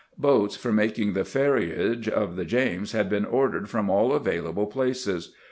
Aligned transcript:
Boats 0.17 0.55
for 0.57 0.71
making 0.73 1.13
the 1.13 1.23
ferriage 1.23 2.09
of 2.09 2.35
the 2.35 2.43
James 2.43 2.91
had 2.91 3.07
been 3.07 3.23
ordered 3.23 3.69
from 3.69 3.87
aU 3.91 4.13
available 4.13 4.65
places. 4.65 5.35